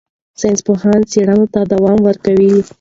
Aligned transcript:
ساینسپوهان 0.39 0.99
څېړنې 1.11 1.45
ته 1.53 1.61
دوام 1.71 1.99
ورکوي. 2.07 2.51